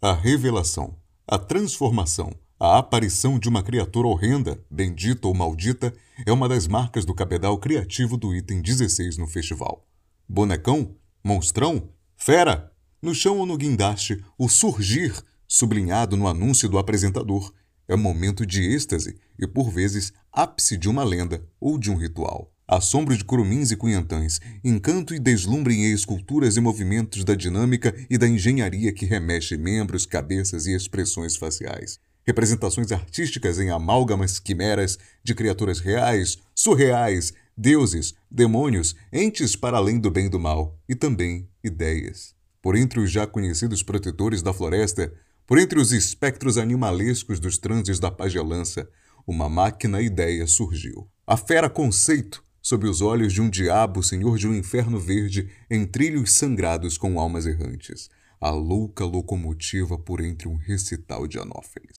[0.00, 0.96] A revelação,
[1.26, 5.92] a transformação, a aparição de uma criatura horrenda, bendita ou maldita,
[6.24, 9.84] é uma das marcas do cabedal criativo do item 16 no festival.
[10.28, 10.94] Bonecão?
[11.24, 11.88] Monstrão?
[12.16, 12.72] Fera?
[13.02, 17.52] No chão ou no guindaste, o surgir, sublinhado no anúncio do apresentador,
[17.88, 22.54] é momento de êxtase e, por vezes, ápice de uma lenda ou de um ritual.
[22.68, 28.18] Assombro de curumins e cunhantãs, encanto e deslumbre em esculturas e movimentos da dinâmica e
[28.18, 35.34] da engenharia que remexe membros, cabeças e expressões faciais representações artísticas em amálgamas quimeras de
[35.34, 41.48] criaturas reais, surreais, deuses, demônios, entes para além do bem e do mal, e também
[41.64, 42.34] ideias.
[42.60, 45.10] Por entre os já conhecidos protetores da floresta,
[45.46, 48.86] por entre os espectros animalescos dos transes da pagelança,
[49.26, 51.08] uma máquina ideia surgiu.
[51.26, 55.86] A fera conceito, sob os olhos de um diabo senhor de um inferno verde, em
[55.86, 61.96] trilhos sangrados com almas errantes a louca locomotiva por entre um recital de anófeles.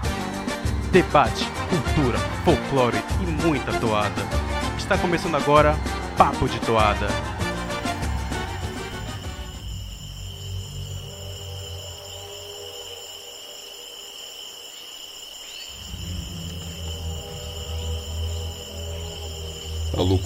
[0.92, 4.22] Debate, cultura, folclore e muita toada.
[4.78, 5.76] Está começando agora
[6.16, 7.39] Papo de Toada.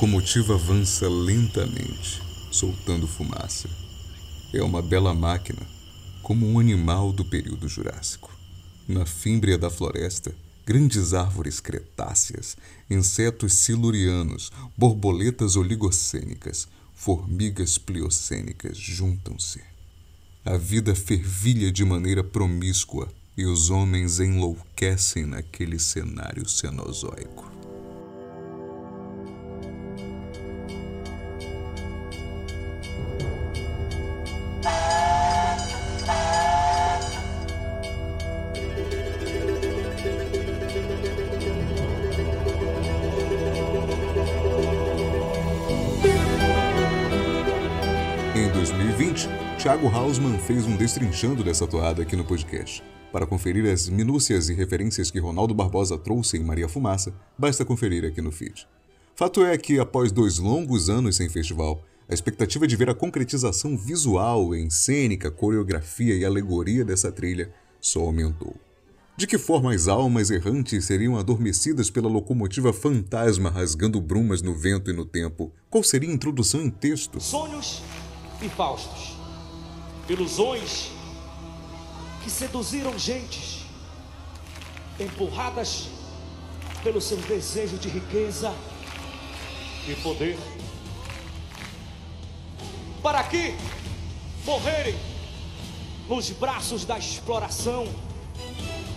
[0.03, 3.69] Locomotiva avança lentamente, soltando fumaça.
[4.53, 5.61] É uma bela máquina
[6.21, 8.29] como um animal do período Jurássico.
[8.85, 12.57] Na fímbria da floresta, grandes árvores cretáceas,
[12.89, 19.61] insetos silurianos, borboletas oligocênicas, formigas pliocênicas juntam-se.
[20.43, 27.52] A vida fervilha de maneira promíscua e os homens enlouquecem naquele cenário cenozoico.
[49.63, 52.83] Thiago Hausmann fez um destrinchando dessa toada aqui no podcast.
[53.13, 58.03] Para conferir as minúcias e referências que Ronaldo Barbosa trouxe em Maria Fumaça, basta conferir
[58.03, 58.67] aqui no feed.
[59.15, 63.77] Fato é que, após dois longos anos sem festival, a expectativa de ver a concretização
[63.77, 67.49] visual, em cênica, coreografia e alegoria dessa trilha
[67.79, 68.53] só aumentou.
[69.15, 74.91] De que forma as almas errantes seriam adormecidas pela locomotiva fantasma rasgando brumas no vento
[74.91, 75.53] e no tempo?
[75.69, 77.21] Qual seria a introdução em texto?
[77.21, 77.81] Sonhos
[78.41, 79.22] e faustos,
[80.09, 80.91] ilusões
[82.23, 83.65] que seduziram gentes,
[84.99, 85.87] empurradas
[86.83, 88.53] pelo seu desejo de riqueza
[89.87, 90.37] e poder,
[93.01, 93.55] para aqui
[94.45, 94.95] morrerem
[96.07, 97.85] nos braços da exploração,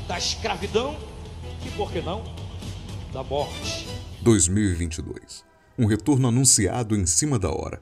[0.08, 0.96] da escravidão
[1.64, 2.22] e, por que não,
[3.12, 3.88] da morte.
[4.22, 5.44] 2022.
[5.78, 7.80] Um retorno anunciado em cima da hora.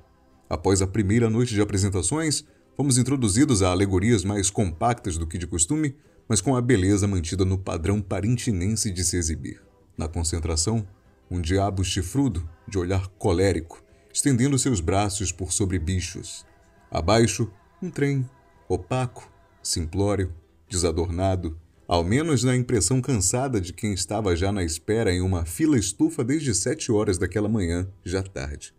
[0.48, 2.44] Após a primeira noite de apresentações,
[2.76, 5.96] fomos introduzidos a alegorias mais compactas do que de costume,
[6.28, 9.62] mas com a beleza mantida no padrão parintinense de se exibir.
[9.96, 10.86] Na concentração,
[11.30, 13.82] um diabo chifrudo, de olhar colérico,
[14.12, 16.44] estendendo seus braços por sobre bichos.
[16.90, 17.50] Abaixo,
[17.82, 18.28] um trem,
[18.68, 19.30] opaco,
[19.62, 20.32] simplório,
[20.68, 25.78] desadornado, ao menos na impressão cansada de quem estava já na espera em uma fila
[25.78, 28.74] estufa desde sete horas daquela manhã, já tarde.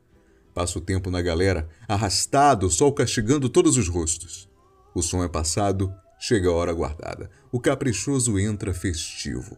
[0.56, 4.50] Passa o tempo na galera, arrastado, o sol castigando todos os rostos.
[4.96, 7.30] O som é passado, chega a hora aguardada.
[7.52, 9.58] O caprichoso entra festivo.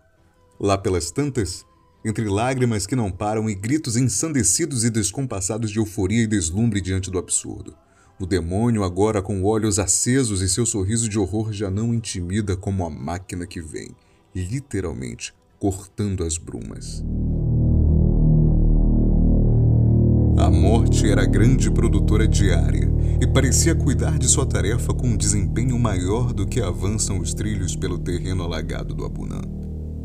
[0.59, 1.63] Lá pelas tantas,
[2.03, 7.11] entre lágrimas que não param e gritos ensandecidos e descompassados de euforia e deslumbre diante
[7.11, 7.75] do absurdo.
[8.19, 12.83] O demônio, agora com olhos acesos e seu sorriso de horror, já não intimida como
[12.83, 13.95] a máquina que vem,
[14.33, 17.03] literalmente cortando as brumas.
[20.69, 22.91] Morte era grande produtora diária
[23.22, 27.73] e parecia cuidar de sua tarefa com um desempenho maior do que avançam os trilhos
[27.73, 29.39] pelo terreno alagado do Abunã.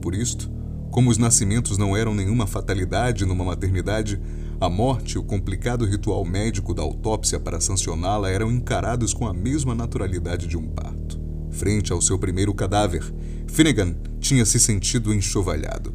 [0.00, 0.48] Por isto,
[0.88, 4.22] como os nascimentos não eram nenhuma fatalidade numa maternidade,
[4.60, 9.34] a morte e o complicado ritual médico da autópsia para sancioná-la eram encarados com a
[9.34, 11.20] mesma naturalidade de um parto.
[11.50, 13.02] Frente ao seu primeiro cadáver,
[13.48, 15.92] Finnegan tinha se sentido enxovalhado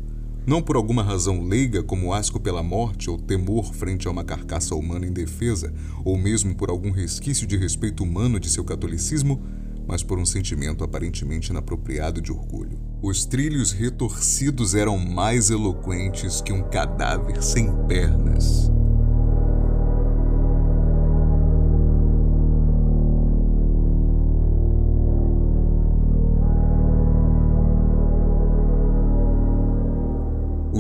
[0.47, 4.73] não por alguma razão leiga como asco pela morte ou temor frente a uma carcaça
[4.73, 5.73] humana indefesa,
[6.05, 9.41] ou mesmo por algum resquício de respeito humano de seu catolicismo,
[9.85, 12.79] mas por um sentimento aparentemente inapropriado de orgulho.
[13.01, 18.71] Os trilhos retorcidos eram mais eloquentes que um cadáver sem pernas.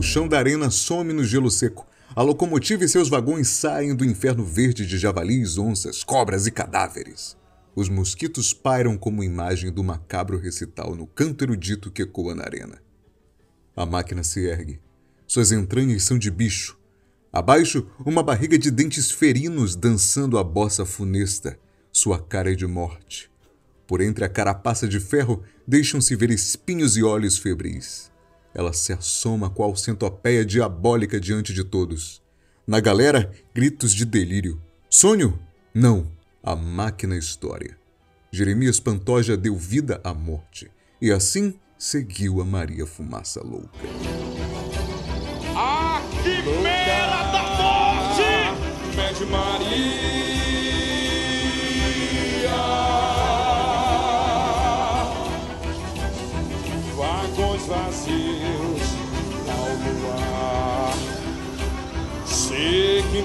[0.07, 1.85] Chão da arena some no gelo seco.
[2.15, 7.35] A locomotiva e seus vagões saem do inferno verde de javalis, onças, cobras e cadáveres.
[7.75, 12.81] Os mosquitos pairam como imagem do macabro recital no canto erudito que ecoa na arena.
[13.75, 14.79] A máquina se ergue.
[15.27, 16.79] Suas entranhas são de bicho.
[17.31, 21.59] Abaixo, uma barriga de dentes ferinos dançando a bossa funesta.
[21.91, 23.29] Sua cara é de morte.
[23.85, 28.09] Por entre a carapaça de ferro deixam-se ver espinhos e olhos febris.
[28.57, 32.23] Ela se assoma qual centopeia diabólica diante de todos.
[32.65, 34.59] Na galera, gritos de delírio.
[34.89, 35.39] Sonho?
[35.71, 36.11] Não.
[36.41, 37.77] A máquina história.
[38.31, 40.71] Jeremias Pantoja deu vida à morte.
[40.99, 43.77] E assim seguiu a Maria Fumaça Louca.
[45.55, 48.23] A quimera da morte!
[48.95, 50.06] Mede Maria!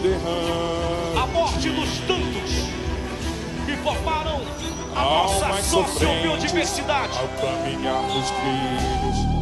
[0.03, 2.53] Derrama A morte dos tantos
[3.65, 4.41] que formaram
[4.95, 7.17] a Almas nossa sociobiodiversidade.
[7.17, 9.33] Ao caminhar nos trilhos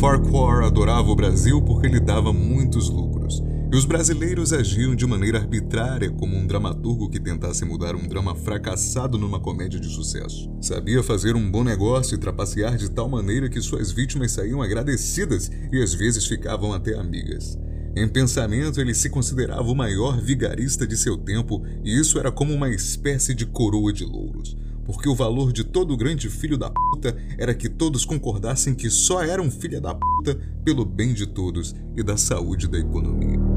[0.00, 3.42] Farquhar adorava o Brasil porque lhe dava muitos lucros.
[3.70, 8.34] E os brasileiros agiam de maneira arbitrária, como um dramaturgo que tentasse mudar um drama
[8.34, 10.50] fracassado numa comédia de sucesso.
[10.58, 15.50] Sabia fazer um bom negócio e trapacear de tal maneira que suas vítimas saíam agradecidas
[15.70, 17.58] e às vezes ficavam até amigas.
[17.94, 22.54] Em pensamento, ele se considerava o maior vigarista de seu tempo, e isso era como
[22.54, 24.56] uma espécie de coroa de louros.
[24.86, 29.22] Porque o valor de todo grande filho da puta era que todos concordassem que só
[29.22, 33.47] era um filho da puta pelo bem de todos e da saúde da economia.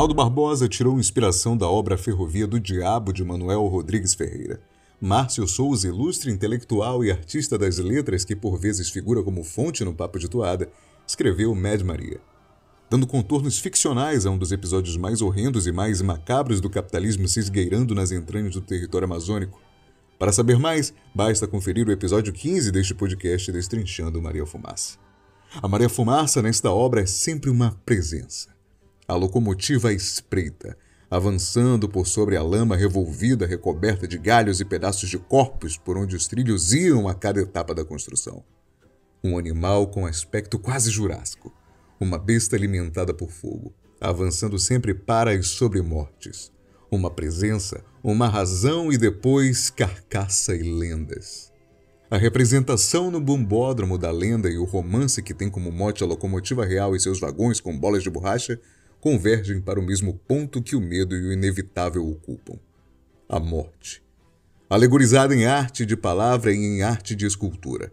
[0.00, 4.58] Ronaldo Barbosa tirou inspiração da obra Ferrovia do Diabo de Manuel Rodrigues Ferreira.
[4.98, 9.92] Márcio Souza, ilustre intelectual e artista das letras que por vezes figura como fonte no
[9.92, 10.70] Papo de Toada,
[11.06, 12.18] escreveu Mad Maria.
[12.88, 17.38] Dando contornos ficcionais a um dos episódios mais horrendos e mais macabros do capitalismo se
[17.38, 19.60] esgueirando nas entranhas do território amazônico.
[20.18, 24.96] Para saber mais, basta conferir o episódio 15 deste podcast Destrinchando Maria Fumaça.
[25.60, 28.59] A Maria Fumaça nesta obra é sempre uma presença.
[29.10, 30.78] A locomotiva à espreita,
[31.10, 36.14] avançando por sobre a lama revolvida recoberta de galhos e pedaços de corpos por onde
[36.14, 38.44] os trilhos iam a cada etapa da construção.
[39.24, 41.52] Um animal com aspecto quase jurássico,
[41.98, 46.52] uma besta alimentada por fogo, avançando sempre para as sobremortes.
[46.88, 51.52] Uma presença, uma razão e depois carcaça e lendas.
[52.08, 56.64] A representação no bombódromo da lenda e o romance que tem como mote a locomotiva
[56.64, 58.60] real e seus vagões com bolas de borracha
[59.00, 62.58] convergem para o mesmo ponto que o medo e o inevitável ocupam:
[63.28, 64.02] a morte.
[64.68, 67.92] Alegorizada em arte de palavra e em arte de escultura,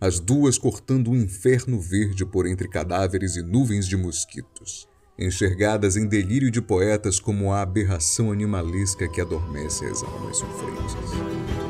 [0.00, 4.86] as duas cortando um inferno verde por entre cadáveres e nuvens de mosquitos,
[5.18, 11.67] enxergadas em delírio de poetas como a aberração animalesca que adormece as almas sofrentes.